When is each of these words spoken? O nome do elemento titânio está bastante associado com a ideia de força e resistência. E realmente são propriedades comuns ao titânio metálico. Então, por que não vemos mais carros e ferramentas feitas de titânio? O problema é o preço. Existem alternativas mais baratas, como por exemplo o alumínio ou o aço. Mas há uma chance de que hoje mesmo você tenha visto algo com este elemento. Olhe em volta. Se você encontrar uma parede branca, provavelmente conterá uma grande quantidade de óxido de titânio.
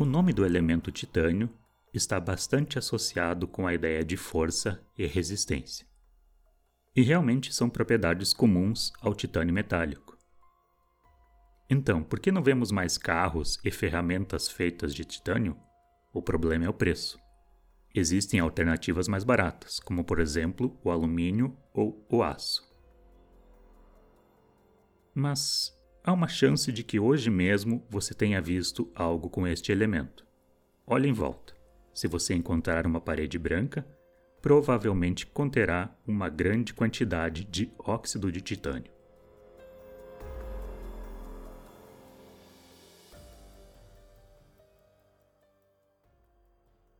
O 0.00 0.04
nome 0.04 0.32
do 0.32 0.46
elemento 0.46 0.92
titânio 0.92 1.50
está 1.92 2.20
bastante 2.20 2.78
associado 2.78 3.48
com 3.48 3.66
a 3.66 3.74
ideia 3.74 4.04
de 4.04 4.16
força 4.16 4.80
e 4.96 5.04
resistência. 5.04 5.84
E 6.94 7.02
realmente 7.02 7.52
são 7.52 7.68
propriedades 7.68 8.32
comuns 8.32 8.92
ao 9.00 9.12
titânio 9.12 9.52
metálico. 9.52 10.16
Então, 11.68 12.00
por 12.00 12.20
que 12.20 12.30
não 12.30 12.44
vemos 12.44 12.70
mais 12.70 12.96
carros 12.96 13.58
e 13.64 13.72
ferramentas 13.72 14.48
feitas 14.48 14.94
de 14.94 15.04
titânio? 15.04 15.56
O 16.14 16.22
problema 16.22 16.64
é 16.64 16.68
o 16.68 16.74
preço. 16.74 17.18
Existem 17.92 18.38
alternativas 18.38 19.08
mais 19.08 19.24
baratas, 19.24 19.80
como 19.80 20.04
por 20.04 20.20
exemplo 20.20 20.78
o 20.84 20.92
alumínio 20.92 21.58
ou 21.74 22.06
o 22.08 22.22
aço. 22.22 22.62
Mas 25.12 25.76
há 26.08 26.12
uma 26.12 26.26
chance 26.26 26.72
de 26.72 26.82
que 26.82 26.98
hoje 26.98 27.28
mesmo 27.28 27.84
você 27.90 28.14
tenha 28.14 28.40
visto 28.40 28.90
algo 28.94 29.28
com 29.28 29.46
este 29.46 29.70
elemento. 29.70 30.24
Olhe 30.86 31.06
em 31.06 31.12
volta. 31.12 31.52
Se 31.92 32.08
você 32.08 32.32
encontrar 32.32 32.86
uma 32.86 32.98
parede 32.98 33.38
branca, 33.38 33.86
provavelmente 34.40 35.26
conterá 35.26 35.94
uma 36.06 36.30
grande 36.30 36.72
quantidade 36.72 37.44
de 37.44 37.70
óxido 37.78 38.32
de 38.32 38.40
titânio. 38.40 38.90